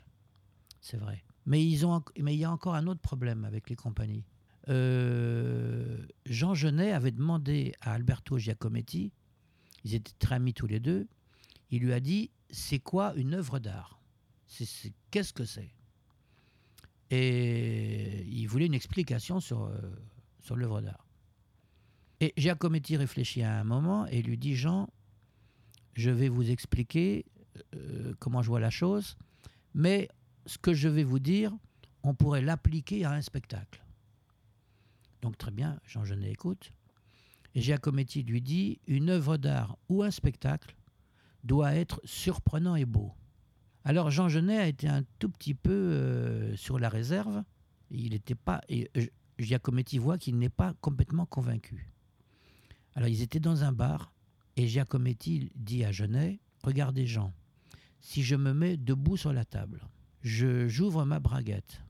C'est 0.80 0.98
vrai. 0.98 1.24
Mais, 1.48 1.66
ils 1.66 1.88
ont, 1.88 2.04
mais 2.20 2.36
il 2.36 2.40
y 2.40 2.46
a 2.46 2.52
encore 2.52 2.76
un 2.76 2.86
autre 2.86 3.02
problème 3.02 3.46
avec 3.46 3.68
les 3.68 3.76
compagnies. 3.76 4.26
Euh, 4.70 6.06
Jean 6.28 6.54
Genet 6.54 6.92
avait 6.92 7.12
demandé 7.12 7.74
à 7.82 7.94
Alberto 7.94 8.38
Giacometti, 8.38 9.12
ils 9.84 9.96
étaient 9.96 10.14
très 10.20 10.36
amis 10.36 10.54
tous 10.54 10.68
les 10.68 10.80
deux, 10.80 11.08
il 11.72 11.82
lui 11.82 11.94
a 11.94 12.00
dit 12.00 12.30
c'est 12.52 12.78
quoi 12.78 13.16
une 13.16 13.34
œuvre 13.34 13.58
d'art? 13.58 14.00
Qu'est-ce 15.10 15.34
que 15.34 15.46
c'est? 15.46 15.74
Et 17.10 18.24
il 18.28 18.46
voulait 18.46 18.68
une 18.68 18.76
explication 18.76 19.40
sur, 19.40 19.64
euh, 19.64 19.82
sur 20.40 20.56
l'œuvre 20.56 20.82
d'art. 20.82 21.08
Et 22.20 22.34
Giacometti 22.38 22.98
réfléchit 22.98 23.42
à 23.42 23.60
un 23.60 23.64
moment 23.64 24.06
et 24.06 24.22
lui 24.22 24.38
dit 24.38 24.56
Jean, 24.56 24.90
je 25.96 26.12
vais 26.12 26.30
vous 26.30 26.52
expliquer 26.52 27.26
euh, 27.76 28.14
comment 28.20 28.42
je 28.42 28.48
vois 28.48 28.60
la 28.60 28.70
chose, 28.70 29.18
mais 29.74 30.10
ce 30.46 30.58
que 30.58 30.74
je 30.74 30.88
vais 30.88 31.04
vous 31.04 31.20
dire, 31.20 31.52
on 32.04 32.14
pourrait 32.14 32.42
l'appliquer 32.42 33.06
à 33.06 33.12
un 33.12 33.22
spectacle. 33.22 33.84
Donc 35.22 35.38
très 35.38 35.52
bien, 35.52 35.80
Jean 35.86 36.04
Genet 36.04 36.32
écoute. 36.32 36.72
Et 37.54 37.62
Giacometti 37.62 38.24
lui 38.24 38.42
dit 38.42 38.80
une 38.88 39.10
œuvre 39.10 39.38
d'art 39.38 39.78
ou 39.90 40.04
un 40.04 40.12
spectacle 40.12 40.76
doit 41.44 41.76
être 41.76 42.02
surprenant 42.06 42.76
et 42.76 42.86
beau. 42.86 43.14
Alors 43.84 44.12
Jean 44.12 44.30
Genet 44.30 44.58
a 44.58 44.68
été 44.68 44.88
un 44.88 45.04
tout 45.20 45.30
petit 45.30 45.54
peu 45.54 45.72
euh, 45.72 46.56
sur 46.56 46.80
la 46.80 46.90
réserve. 46.90 47.44
Il 47.90 48.12
n'était 48.12 48.36
pas. 48.36 48.62
Euh, 48.72 48.86
Giacometti 49.40 49.98
voit 49.98 50.18
qu'il 50.18 50.38
n'est 50.38 50.50
pas 50.50 50.74
complètement 50.82 51.26
convaincu. 51.26 51.92
Alors 52.96 53.10
ils 53.10 53.22
étaient 53.22 53.40
dans 53.40 53.64
un 53.64 53.72
bar 53.72 54.14
et 54.56 54.68
Giacometti 54.68 55.52
dit 55.56 55.84
à 55.84 55.92
Genet 55.92 56.40
Regardez 56.64 57.08
Jean, 57.08 57.34
si 58.02 58.24
je 58.24 58.36
me 58.36 58.54
mets 58.54 58.78
debout 58.78 59.16
sur 59.16 59.32
la 59.32 59.46
table, 59.46 59.88
je 60.22 60.68
j'ouvre 60.68 61.06
ma 61.06 61.20
braguette. 61.20 61.82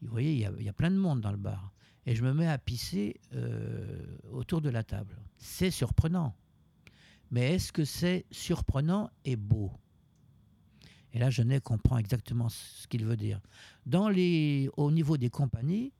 Vous 0.00 0.10
voyez, 0.10 0.32
il 0.32 0.62
y, 0.62 0.68
a, 0.68 0.72
plein 0.72 0.90
de 0.90 0.96
monde 0.96 1.20
dans 1.20 1.30
le 1.30 1.36
bar. 1.36 1.72
Et 2.06 2.16
je 2.16 2.24
me 2.24 2.34
mets 2.34 2.48
à 2.48 2.58
pisser 2.58 3.20
euh, 3.34 4.18
autour 4.32 4.60
de 4.60 4.68
la 4.68 4.82
table. 4.82 5.16
C'est 5.38 5.70
surprenant. 5.70 6.34
Mais 7.30 7.54
est-ce 7.54 7.72
que 7.72 7.84
c'est 7.84 8.26
surprenant 8.32 9.10
et 9.24 9.36
beau? 9.36 9.70
Et 11.12 11.18
là, 11.18 11.30
Genet 11.30 11.60
comprend 11.60 11.98
exactement 11.98 12.48
ce 12.48 12.88
qu'il 12.88 13.04
veut 13.04 13.16
dire. 13.16 13.40
Au 13.86 14.90
niveau 14.90 15.16
des 15.16 15.30
compagnies, 15.30 15.92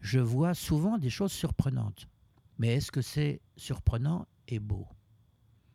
je 0.00 0.20
vois 0.20 0.54
souvent 0.54 0.96
des 0.96 1.10
choses 1.10 1.32
surprenantes. 1.32 2.08
Mais 2.58 2.76
est-ce 2.76 2.90
que 2.90 3.02
c'est 3.02 3.42
surprenant 3.56 4.26
et 4.48 4.58
beau? 4.58 4.86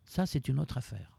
Ça, 0.05 0.25
c'est 0.25 0.47
une 0.47 0.59
autre 0.59 0.77
affaire. 0.77 1.14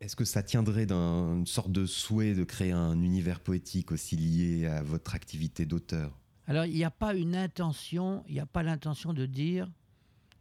Est-ce 0.00 0.14
que 0.14 0.24
ça 0.24 0.42
tiendrait 0.42 0.86
d'une 0.86 1.46
sorte 1.46 1.72
de 1.72 1.84
souhait 1.84 2.34
de 2.34 2.44
créer 2.44 2.72
un 2.72 3.00
univers 3.02 3.40
poétique 3.40 3.90
aussi 3.90 4.16
lié 4.16 4.66
à 4.66 4.82
votre 4.82 5.14
activité 5.14 5.66
d'auteur? 5.66 6.16
Alors, 6.46 6.64
il 6.66 6.74
n'y 6.74 6.84
a 6.84 6.90
pas 6.90 7.14
une 7.14 7.34
intention, 7.34 8.24
il 8.28 8.34
n'y 8.34 8.40
a 8.40 8.46
pas 8.46 8.62
l'intention 8.62 9.12
de 9.12 9.26
dire, 9.26 9.70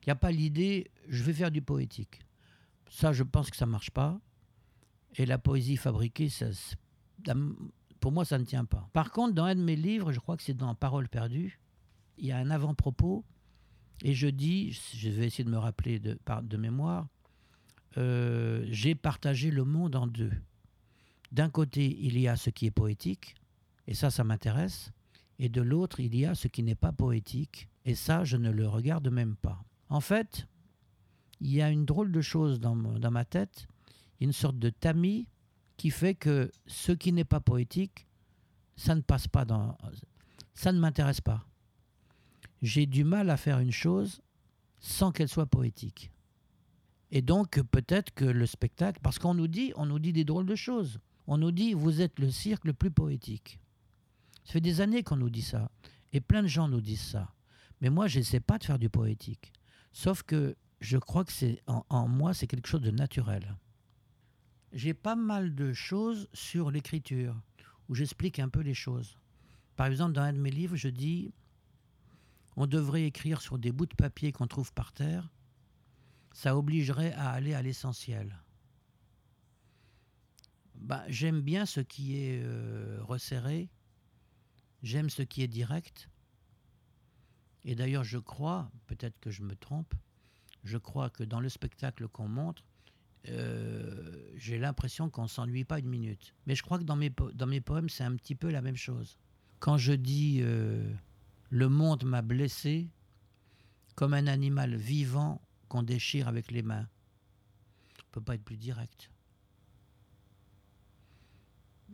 il 0.03 0.09
n'y 0.09 0.11
a 0.11 0.15
pas 0.15 0.31
l'idée, 0.31 0.91
je 1.09 1.23
vais 1.23 1.33
faire 1.33 1.51
du 1.51 1.61
poétique. 1.61 2.19
Ça, 2.89 3.13
je 3.13 3.23
pense 3.23 3.49
que 3.49 3.57
ça 3.57 3.65
ne 3.65 3.71
marche 3.71 3.91
pas. 3.91 4.19
Et 5.15 5.25
la 5.25 5.37
poésie 5.39 5.75
fabriquée, 5.75 6.29
ça, 6.29 6.45
pour 7.99 8.11
moi, 8.11 8.25
ça 8.25 8.37
ne 8.37 8.45
tient 8.45 8.65
pas. 8.65 8.87
Par 8.93 9.11
contre, 9.11 9.33
dans 9.33 9.45
un 9.45 9.55
de 9.55 9.61
mes 9.61 9.75
livres, 9.75 10.11
je 10.11 10.19
crois 10.19 10.37
que 10.37 10.43
c'est 10.43 10.53
dans 10.53 10.73
Paroles 10.75 11.09
perdues, 11.09 11.59
il 12.17 12.27
y 12.27 12.31
a 12.31 12.37
un 12.37 12.51
avant-propos, 12.51 13.25
et 14.03 14.13
je 14.13 14.27
dis, 14.27 14.71
je 14.93 15.09
vais 15.09 15.25
essayer 15.25 15.43
de 15.43 15.49
me 15.49 15.57
rappeler 15.57 15.99
de, 15.99 16.17
de 16.43 16.57
mémoire, 16.57 17.07
euh, 17.97 18.65
j'ai 18.69 18.95
partagé 18.95 19.51
le 19.51 19.63
monde 19.63 19.95
en 19.95 20.07
deux. 20.07 20.31
D'un 21.31 21.49
côté, 21.49 21.97
il 21.99 22.19
y 22.19 22.27
a 22.27 22.35
ce 22.35 22.49
qui 22.49 22.67
est 22.67 22.71
poétique, 22.71 23.35
et 23.87 23.93
ça, 23.93 24.09
ça 24.11 24.23
m'intéresse, 24.23 24.91
et 25.39 25.49
de 25.49 25.61
l'autre, 25.61 25.99
il 25.99 26.15
y 26.15 26.25
a 26.25 26.35
ce 26.35 26.47
qui 26.47 26.63
n'est 26.63 26.75
pas 26.75 26.91
poétique, 26.91 27.69
et 27.85 27.95
ça, 27.95 28.23
je 28.23 28.37
ne 28.37 28.51
le 28.51 28.67
regarde 28.67 29.09
même 29.09 29.35
pas. 29.35 29.63
En 29.89 30.01
fait, 30.01 30.47
il 31.39 31.51
y 31.51 31.61
a 31.61 31.69
une 31.69 31.85
drôle 31.85 32.11
de 32.11 32.21
chose 32.21 32.59
dans, 32.59 32.75
dans 32.75 33.11
ma 33.11 33.25
tête, 33.25 33.67
une 34.19 34.33
sorte 34.33 34.57
de 34.57 34.69
tamis 34.69 35.27
qui 35.77 35.91
fait 35.91 36.15
que 36.15 36.51
ce 36.65 36.91
qui 36.91 37.13
n'est 37.13 37.23
pas 37.23 37.39
poétique, 37.39 38.07
ça 38.75 38.95
ne 38.95 39.01
passe 39.01 39.27
pas 39.27 39.45
dans... 39.45 39.77
Ça 40.53 40.71
ne 40.71 40.79
m'intéresse 40.79 41.21
pas. 41.21 41.45
J'ai 42.61 42.87
du 42.87 43.03
mal 43.03 43.29
à 43.29 43.37
faire 43.37 43.59
une 43.59 43.71
chose 43.71 44.21
sans 44.79 45.11
qu'elle 45.11 45.29
soit 45.29 45.45
poétique. 45.45 46.11
Et 47.11 47.21
donc 47.21 47.61
peut-être 47.71 48.13
que 48.13 48.25
le 48.25 48.45
spectacle, 48.45 48.99
parce 49.01 49.19
qu'on 49.19 49.33
nous 49.33 49.47
dit, 49.47 49.71
on 49.75 49.85
nous 49.85 49.99
dit 49.99 50.13
des 50.13 50.25
drôles 50.25 50.45
de 50.45 50.55
choses. 50.55 50.99
On 51.25 51.37
nous 51.37 51.51
dit, 51.51 51.73
vous 51.73 52.01
êtes 52.01 52.19
le 52.19 52.29
cirque 52.29 52.65
le 52.65 52.73
plus 52.73 52.91
poétique. 52.91 53.59
Ça 54.43 54.53
fait 54.53 54.61
des 54.61 54.81
années 54.81 55.03
qu'on 55.03 55.17
nous 55.17 55.29
dit 55.29 55.41
ça. 55.41 55.69
Et 56.13 56.21
plein 56.21 56.41
de 56.41 56.47
gens 56.47 56.67
nous 56.67 56.81
disent 56.81 57.01
ça. 57.01 57.33
Mais 57.81 57.89
moi, 57.89 58.07
je 58.07 58.19
n'essaie 58.19 58.39
pas 58.39 58.57
de 58.57 58.63
faire 58.63 58.79
du 58.79 58.89
poétique. 58.89 59.51
Sauf 59.91 60.23
que 60.23 60.55
je 60.79 60.97
crois 60.97 61.25
que 61.25 61.31
en, 61.67 61.85
en 61.89 62.07
moi, 62.07 62.33
c'est 62.33 62.47
quelque 62.47 62.67
chose 62.67 62.81
de 62.81 62.91
naturel. 62.91 63.57
J'ai 64.73 64.93
pas 64.93 65.15
mal 65.15 65.55
de 65.55 65.73
choses 65.73 66.27
sur 66.33 66.71
l'écriture, 66.71 67.35
où 67.89 67.95
j'explique 67.95 68.39
un 68.39 68.49
peu 68.49 68.61
les 68.61 68.73
choses. 68.73 69.17
Par 69.75 69.87
exemple, 69.87 70.13
dans 70.13 70.21
un 70.21 70.33
de 70.33 70.39
mes 70.39 70.51
livres, 70.51 70.75
je 70.75 70.89
dis, 70.89 71.33
on 72.55 72.67
devrait 72.67 73.03
écrire 73.03 73.41
sur 73.41 73.57
des 73.57 73.71
bouts 73.71 73.85
de 73.85 73.95
papier 73.95 74.31
qu'on 74.31 74.47
trouve 74.47 74.73
par 74.73 74.91
terre. 74.91 75.29
Ça 76.37 76.55
obligerait 76.55 77.13
à 77.13 77.31
aller 77.31 77.55
à 77.55 77.63
l'essentiel. 77.63 78.37
Bah, 80.75 81.03
j'aime 81.07 81.41
bien 81.41 81.65
ce 81.65 81.79
qui 81.79 82.19
est 82.19 82.43
euh, 82.43 82.99
resserré, 83.01 83.71
j'aime 84.83 85.09
ce 85.09 85.23
qui 85.23 85.41
est 85.41 85.47
direct. 85.47 86.11
Et 87.65 87.73
d'ailleurs, 87.73 88.03
je 88.03 88.19
crois, 88.19 88.69
peut-être 88.85 89.19
que 89.19 89.31
je 89.31 89.41
me 89.41 89.55
trompe, 89.55 89.95
je 90.63 90.77
crois 90.77 91.09
que 91.09 91.23
dans 91.23 91.39
le 91.39 91.49
spectacle 91.49 92.07
qu'on 92.07 92.27
montre, 92.27 92.63
euh, 93.29 94.31
j'ai 94.35 94.59
l'impression 94.59 95.09
qu'on 95.09 95.25
s'ennuie 95.25 95.65
pas 95.65 95.79
une 95.79 95.89
minute. 95.89 96.35
Mais 96.45 96.53
je 96.53 96.61
crois 96.61 96.77
que 96.77 96.83
dans 96.83 96.95
mes, 96.95 97.11
dans 97.33 97.47
mes 97.47 97.61
poèmes, 97.61 97.89
c'est 97.89 98.03
un 98.03 98.15
petit 98.15 98.35
peu 98.35 98.51
la 98.51 98.61
même 98.61 98.77
chose. 98.77 99.17
Quand 99.57 99.79
je 99.79 99.93
dis 99.93 100.41
euh, 100.43 100.93
Le 101.49 101.67
monde 101.67 102.03
m'a 102.03 102.21
blessé 102.21 102.91
comme 103.95 104.13
un 104.13 104.27
animal 104.27 104.75
vivant 104.75 105.41
qu'on 105.67 105.83
déchire 105.83 106.27
avec 106.27 106.51
les 106.51 106.61
mains, 106.61 106.87
on 107.97 108.07
ne 108.07 108.11
peut 108.11 108.21
pas 108.21 108.35
être 108.35 108.43
plus 108.43 108.57
direct. 108.57 109.09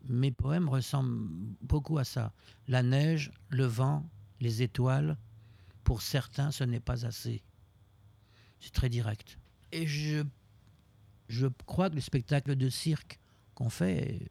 Mes 0.10 0.32
poèmes 0.32 0.68
ressemblent 0.70 1.28
beaucoup 1.62 1.98
à 1.98 2.04
ça. 2.04 2.34
La 2.68 2.84
neige, 2.84 3.32
le 3.50 3.66
vent, 3.66 4.06
les 4.42 4.62
étoiles, 4.62 5.18
pour 5.84 6.02
certains, 6.02 6.52
ce 6.52 6.64
n'est 6.64 6.80
pas 6.80 7.06
assez. 7.06 7.42
C'est 8.60 8.74
très 8.74 8.90
direct. 8.90 9.38
Et 9.72 9.88
je, 9.88 10.24
je 11.30 11.48
crois 11.66 11.90
que 11.90 11.96
le 11.96 12.02
spectacle 12.02 12.56
de 12.56 12.70
cirque 12.70 13.20
qu'on 13.56 13.70
fait, 13.70 14.28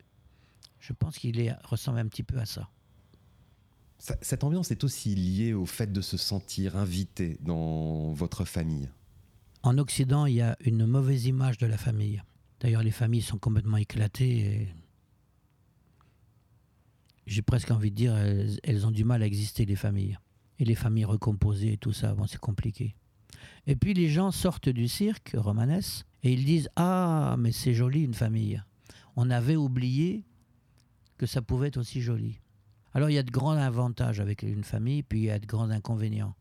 je 0.81 0.93
pense 0.93 1.19
qu'il 1.19 1.57
ressemble 1.65 1.99
un 1.99 2.09
petit 2.09 2.23
peu 2.23 2.39
à. 2.39 2.45
Ça- 2.47 2.69
Cette 4.21 4.45
ambiance 4.45 4.71
est 4.71 4.85
aussi 4.85 5.15
liée 5.15 5.53
au 5.55 5.65
fait 5.67 5.91
de 5.93 6.01
se 6.01 6.17
sentir 6.17 6.77
invité 6.77 7.39
dans 7.41 8.13
votre 8.13 8.45
famille. 8.45 8.89
En 9.63 9.79
Occident, 9.79 10.27
il 10.27 10.35
y 10.35 10.41
a 10.41 10.57
une 10.65 10.87
mauvaise 10.87 11.27
image 11.27 11.59
de 11.59 11.67
la 11.67 11.77
famille. 11.77 12.21
D'ailleurs, 12.61 12.83
les 12.83 12.91
familles 12.91 13.23
sont 13.23 13.39
complètement 13.39 13.77
éclatées 13.77 14.39
et 14.39 14.75
j'ai 17.27 17.43
presque 17.43 17.71
envie 17.71 17.91
de 17.91 17.97
dire, 17.97 18.17
elles, 18.17 18.87
ont 18.87 18.91
du 18.91 19.05
mal 19.05 19.23
à 19.23 19.27
exister, 19.27 19.65
les 19.65 19.77
familles. 19.77 20.19
Et 20.59 20.65
les 20.65 20.75
familles 20.75 21.05
recomposées 21.05 21.75
et 21.75 21.77
tout 21.77 21.93
ça, 21.93 22.15
bon, 22.15 22.27
c'est 22.27 22.41
compliqué. 22.41 22.97
Et 23.67 23.77
puis 23.77 23.95
les 23.95 24.09
gens 24.09 24.31
sortent 24.31 24.69
du 24.69 24.89
cirque 24.89 25.35
romanesque 25.35 26.07
et 26.23 26.33
ils 26.33 26.45
disent 26.45 26.69
Ah, 26.77 27.37
mais 27.39 27.53
c'est 27.53 27.75
joli 27.75 28.03
une 28.03 28.15
famille. 28.15 28.63
On 29.17 29.31
avait 29.31 29.57
oublié 29.57 30.25
que 31.19 31.27
ça 31.27 31.43
pouvait 31.43 31.69
être 31.69 31.79
aussi 31.79 32.01
joli. 32.01 32.41
Alors 32.95 33.11
il 33.11 33.15
y 33.15 33.19
a 33.19 33.23
de 33.23 33.31
grands 33.31 33.57
avantages 33.57 34.21
avec 34.21 34.43
une 34.43 34.65
famille, 34.65 35.03
puis 35.03 35.21
il 35.21 35.25
y 35.25 35.31
a 35.31 35.39
de 35.39 35.47
grands 35.47 35.71
inconvénients. 35.71 36.35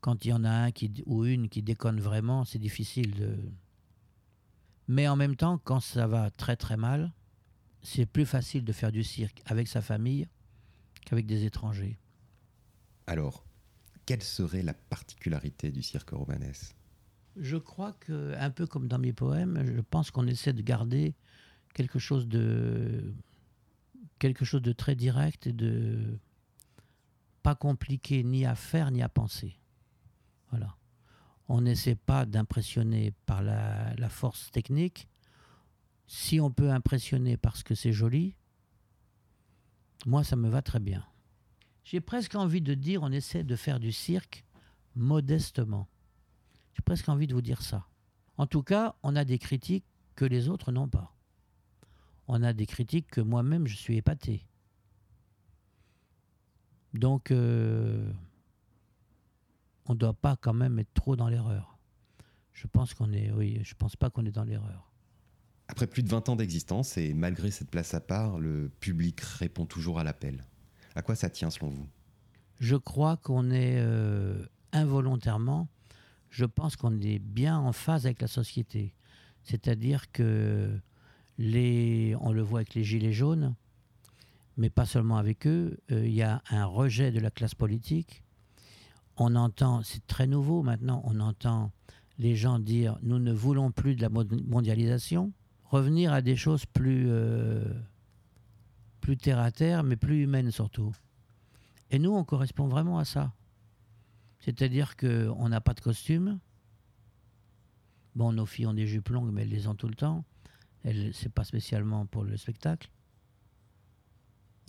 Quand 0.00 0.24
il 0.24 0.28
y 0.28 0.32
en 0.32 0.44
a 0.44 0.50
un 0.50 0.70
qui, 0.70 1.02
ou 1.06 1.24
une 1.24 1.48
qui 1.48 1.62
déconne 1.62 2.00
vraiment, 2.00 2.44
c'est 2.44 2.58
difficile 2.58 3.14
de. 3.14 3.36
Mais 4.88 5.06
en 5.08 5.16
même 5.16 5.36
temps, 5.36 5.58
quand 5.58 5.80
ça 5.80 6.06
va 6.06 6.30
très 6.30 6.56
très 6.56 6.76
mal, 6.76 7.12
c'est 7.82 8.06
plus 8.06 8.26
facile 8.26 8.64
de 8.64 8.72
faire 8.72 8.92
du 8.92 9.04
cirque 9.04 9.42
avec 9.46 9.68
sa 9.68 9.82
famille 9.82 10.26
qu'avec 11.04 11.26
des 11.26 11.44
étrangers. 11.44 11.98
Alors, 13.06 13.44
quelle 14.06 14.22
serait 14.22 14.62
la 14.62 14.74
particularité 14.74 15.70
du 15.70 15.82
cirque 15.82 16.10
romanesque? 16.10 16.74
Je 17.36 17.56
crois 17.56 17.92
que, 17.92 18.34
un 18.38 18.50
peu 18.50 18.66
comme 18.66 18.88
dans 18.88 18.98
mes 18.98 19.12
poèmes, 19.12 19.64
je 19.64 19.80
pense 19.80 20.10
qu'on 20.10 20.26
essaie 20.26 20.52
de 20.52 20.62
garder 20.62 21.14
quelque 21.74 21.98
chose 21.98 22.26
de 22.26 23.14
quelque 24.18 24.44
chose 24.44 24.62
de 24.62 24.72
très 24.72 24.96
direct 24.96 25.46
et 25.46 25.52
de 25.52 26.18
pas 27.42 27.54
compliqué 27.54 28.22
ni 28.22 28.44
à 28.44 28.54
faire 28.54 28.90
ni 28.90 29.02
à 29.02 29.08
penser. 29.08 29.59
On 31.52 31.62
n'essaie 31.62 31.96
pas 31.96 32.26
d'impressionner 32.26 33.12
par 33.26 33.42
la, 33.42 33.92
la 33.96 34.08
force 34.08 34.52
technique. 34.52 35.08
Si 36.06 36.40
on 36.40 36.52
peut 36.52 36.70
impressionner 36.70 37.36
parce 37.36 37.64
que 37.64 37.74
c'est 37.74 37.92
joli, 37.92 38.36
moi 40.06 40.22
ça 40.22 40.36
me 40.36 40.48
va 40.48 40.62
très 40.62 40.78
bien. 40.78 41.04
J'ai 41.82 42.00
presque 42.00 42.36
envie 42.36 42.60
de 42.60 42.74
dire 42.74 43.02
on 43.02 43.10
essaie 43.10 43.42
de 43.42 43.56
faire 43.56 43.80
du 43.80 43.90
cirque 43.90 44.44
modestement. 44.94 45.88
J'ai 46.74 46.82
presque 46.82 47.08
envie 47.08 47.26
de 47.26 47.34
vous 47.34 47.42
dire 47.42 47.62
ça. 47.62 47.88
En 48.36 48.46
tout 48.46 48.62
cas, 48.62 48.94
on 49.02 49.16
a 49.16 49.24
des 49.24 49.38
critiques 49.38 49.84
que 50.14 50.24
les 50.24 50.48
autres 50.48 50.70
n'ont 50.72 50.88
pas. 50.88 51.14
On 52.28 52.42
a 52.42 52.52
des 52.52 52.66
critiques 52.66 53.08
que 53.08 53.20
moi-même 53.20 53.66
je 53.66 53.76
suis 53.76 53.96
épaté. 53.96 54.46
Donc, 56.94 57.30
euh, 57.30 58.12
on 59.90 59.94
ne 59.94 59.98
doit 59.98 60.14
pas 60.14 60.36
quand 60.36 60.54
même 60.54 60.78
être 60.78 60.94
trop 60.94 61.16
dans 61.16 61.28
l'erreur. 61.28 61.76
Je 62.52 62.68
pense 62.68 62.94
qu'on 62.94 63.12
est, 63.12 63.32
oui, 63.32 63.58
je 63.64 63.74
pense 63.74 63.96
pas 63.96 64.08
qu'on 64.08 64.24
est 64.24 64.30
dans 64.30 64.44
l'erreur. 64.44 64.92
Après 65.66 65.88
plus 65.88 66.04
de 66.04 66.08
20 66.08 66.28
ans 66.28 66.36
d'existence 66.36 66.96
et 66.96 67.12
malgré 67.12 67.50
cette 67.50 67.70
place 67.70 67.92
à 67.92 68.00
part, 68.00 68.38
le 68.38 68.70
public 68.78 69.20
répond 69.20 69.66
toujours 69.66 69.98
à 69.98 70.04
l'appel. 70.04 70.44
À 70.94 71.02
quoi 71.02 71.16
ça 71.16 71.28
tient 71.28 71.50
selon 71.50 71.70
vous? 71.70 71.88
Je 72.60 72.76
crois 72.76 73.16
qu'on 73.16 73.50
est 73.50 73.80
euh, 73.80 74.46
involontairement, 74.70 75.68
je 76.28 76.44
pense 76.44 76.76
qu'on 76.76 77.00
est 77.00 77.18
bien 77.18 77.58
en 77.58 77.72
phase 77.72 78.06
avec 78.06 78.22
la 78.22 78.28
société. 78.28 78.94
C'est-à-dire 79.42 80.12
que 80.12 80.78
les, 81.36 82.14
on 82.20 82.30
le 82.30 82.42
voit 82.42 82.60
avec 82.60 82.74
les 82.74 82.84
gilets 82.84 83.12
jaunes, 83.12 83.56
mais 84.56 84.70
pas 84.70 84.86
seulement 84.86 85.16
avec 85.16 85.48
eux, 85.48 85.80
euh, 85.90 86.06
il 86.06 86.14
y 86.14 86.22
a 86.22 86.42
un 86.48 86.64
rejet 86.64 87.10
de 87.10 87.18
la 87.18 87.32
classe 87.32 87.56
politique. 87.56 88.22
On 89.22 89.36
entend, 89.36 89.82
c'est 89.82 90.06
très 90.06 90.26
nouveau 90.26 90.62
maintenant, 90.62 91.02
on 91.04 91.20
entend 91.20 91.72
les 92.16 92.36
gens 92.36 92.58
dire 92.58 92.98
nous 93.02 93.18
ne 93.18 93.34
voulons 93.34 93.70
plus 93.70 93.94
de 93.94 94.00
la 94.00 94.08
mondialisation, 94.08 95.34
revenir 95.64 96.14
à 96.14 96.22
des 96.22 96.36
choses 96.36 96.64
plus, 96.64 97.04
euh, 97.10 97.62
plus 99.02 99.18
terre 99.18 99.38
à 99.38 99.50
terre, 99.52 99.82
mais 99.82 99.96
plus 99.96 100.22
humaines 100.22 100.50
surtout. 100.50 100.94
Et 101.90 101.98
nous, 101.98 102.14
on 102.14 102.24
correspond 102.24 102.66
vraiment 102.66 102.98
à 102.98 103.04
ça. 103.04 103.34
C'est-à-dire 104.38 104.96
qu'on 104.96 105.50
n'a 105.50 105.60
pas 105.60 105.74
de 105.74 105.80
costume. 105.80 106.40
Bon, 108.14 108.32
nos 108.32 108.46
filles 108.46 108.68
ont 108.68 108.74
des 108.74 108.86
jupes 108.86 109.10
longues, 109.10 109.32
mais 109.32 109.42
elles 109.42 109.50
les 109.50 109.66
ont 109.66 109.74
tout 109.74 109.88
le 109.88 109.94
temps. 109.94 110.24
Elles, 110.82 111.12
c'est 111.12 111.28
pas 111.28 111.44
spécialement 111.44 112.06
pour 112.06 112.24
le 112.24 112.38
spectacle. 112.38 112.90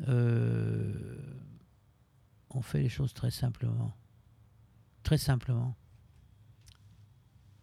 Euh, 0.10 1.22
on 2.50 2.62
fait 2.62 2.82
les 2.82 2.90
choses 2.90 3.14
très 3.14 3.32
simplement. 3.32 3.96
Très 5.04 5.18
simplement. 5.18 5.76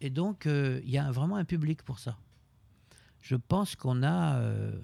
Et 0.01 0.09
donc, 0.09 0.45
euh, 0.45 0.79
il 0.83 0.89
y 0.89 0.97
a 0.97 1.11
vraiment 1.11 1.35
un 1.35 1.45
public 1.45 1.83
pour 1.83 1.99
ça. 1.99 2.17
Je 3.21 3.35
pense 3.35 3.75
qu'on 3.75 4.03
a. 4.03 4.39
euh, 4.39 4.79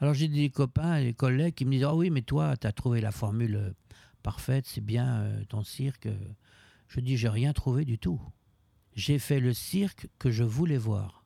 Alors, 0.00 0.14
j'ai 0.14 0.28
des 0.28 0.50
copains 0.50 1.00
des 1.00 1.14
collègues 1.14 1.54
qui 1.54 1.64
me 1.64 1.72
disent 1.72 1.84
Ah 1.84 1.94
oui, 1.94 2.10
mais 2.10 2.22
toi, 2.22 2.56
tu 2.56 2.66
as 2.66 2.72
trouvé 2.72 3.00
la 3.00 3.12
formule 3.12 3.56
euh, 3.56 3.72
parfaite, 4.22 4.66
c'est 4.66 4.80
bien 4.80 5.30
ton 5.48 5.62
cirque. 5.62 6.08
Je 6.88 7.00
dis 7.00 7.16
J'ai 7.16 7.28
rien 7.28 7.52
trouvé 7.52 7.84
du 7.84 7.98
tout. 7.98 8.20
J'ai 8.94 9.18
fait 9.18 9.40
le 9.40 9.52
cirque 9.52 10.08
que 10.18 10.30
je 10.30 10.42
voulais 10.42 10.78
voir 10.78 11.24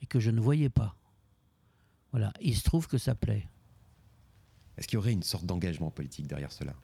et 0.00 0.06
que 0.06 0.20
je 0.20 0.30
ne 0.30 0.40
voyais 0.40 0.70
pas. 0.70 0.96
Voilà, 2.12 2.32
il 2.40 2.56
se 2.56 2.62
trouve 2.62 2.86
que 2.86 2.98
ça 2.98 3.14
plaît. 3.14 3.48
Est-ce 4.76 4.86
qu'il 4.86 4.96
y 4.96 4.98
aurait 4.98 5.12
une 5.12 5.24
sorte 5.24 5.44
d'engagement 5.44 5.90
politique 5.90 6.28
derrière 6.28 6.52
cela? 6.52 6.74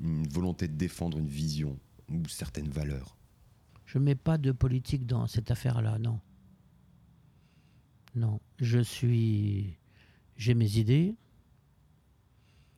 Une 0.00 0.28
volonté 0.28 0.68
de 0.68 0.74
défendre 0.74 1.18
une 1.18 1.28
vision 1.28 1.78
ou 2.08 2.26
certaines 2.28 2.70
valeurs 2.70 3.16
Je 3.84 3.98
ne 3.98 4.04
mets 4.04 4.14
pas 4.14 4.38
de 4.38 4.52
politique 4.52 5.06
dans 5.06 5.26
cette 5.26 5.50
affaire-là, 5.50 5.98
non. 5.98 6.20
Non, 8.14 8.40
je 8.58 8.80
suis. 8.80 9.76
J'ai 10.36 10.54
mes 10.54 10.78
idées, 10.78 11.16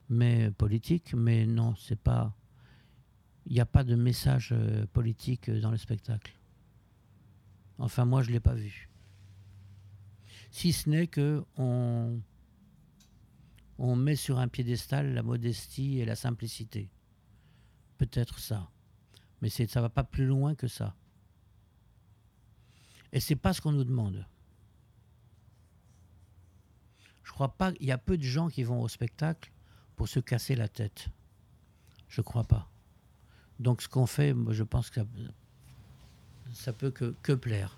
mais 0.09 0.51
politiques, 0.51 1.15
mais 1.15 1.47
non, 1.47 1.75
c'est 1.77 1.99
pas. 1.99 2.35
Il 3.47 3.55
n'y 3.55 3.61
a 3.61 3.67
pas 3.67 3.85
de 3.85 3.95
message 3.95 4.51
euh, 4.53 4.87
politique 4.93 5.49
euh, 5.49 5.61
dans 5.61 5.71
le 5.71 5.77
spectacle. 5.77 6.37
Enfin, 7.79 8.05
moi, 8.05 8.23
je 8.23 8.29
ne 8.29 8.35
l'ai 8.35 8.41
pas 8.41 8.55
vu. 8.55 8.91
Si 10.51 10.73
ce 10.73 10.91
n'est 10.91 11.07
que 11.07 11.43
on, 11.57 12.21
on 13.79 13.97
met 13.97 14.17
sur 14.17 14.39
un 14.39 14.49
piédestal 14.49 15.15
la 15.15 15.23
modestie 15.23 16.01
et 16.01 16.05
la 16.05 16.17
simplicité. 16.17 16.91
Peut-être 18.01 18.39
ça. 18.39 18.71
Mais 19.43 19.51
ça 19.51 19.65
ne 19.65 19.81
va 19.83 19.91
pas 19.91 20.05
plus 20.05 20.25
loin 20.25 20.55
que 20.55 20.69
ça. 20.69 20.95
Et 23.13 23.21
c'est 23.21 23.37
pas 23.37 23.53
ce 23.53 23.61
qu'on 23.61 23.73
nous 23.73 23.85
demande. 23.85 24.27
Je 27.23 27.31
crois 27.31 27.59
pas. 27.59 27.73
Il 27.79 27.87
y 27.87 27.93
a 27.93 27.99
peu 27.99 28.17
de 28.17 28.23
gens 28.23 28.49
qui 28.49 28.63
vont 28.63 28.81
au 28.81 28.89
spectacle 28.89 29.53
pour 29.97 30.09
se 30.09 30.19
casser 30.19 30.55
la 30.55 30.67
tête. 30.67 31.09
Je 32.09 32.23
crois 32.23 32.45
pas. 32.45 32.71
Donc 33.59 33.83
ce 33.83 33.89
qu'on 33.89 34.07
fait, 34.07 34.33
moi, 34.33 34.55
je 34.55 34.63
pense 34.63 34.89
que 34.89 35.01
ça, 36.55 36.73
peut 36.73 36.91
que 36.91 37.35
plaire. 37.35 37.77